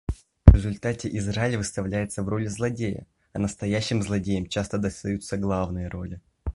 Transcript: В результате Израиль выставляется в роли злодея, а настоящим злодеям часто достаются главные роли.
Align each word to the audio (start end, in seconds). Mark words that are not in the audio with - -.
В 0.47 0.55
результате 0.55 1.15
Израиль 1.19 1.57
выставляется 1.57 2.23
в 2.23 2.27
роли 2.27 2.47
злодея, 2.47 3.05
а 3.33 3.37
настоящим 3.39 4.01
злодеям 4.01 4.47
часто 4.47 4.79
достаются 4.79 5.37
главные 5.37 5.89
роли. 5.89 6.19